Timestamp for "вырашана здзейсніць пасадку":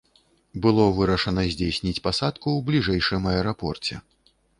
0.99-2.47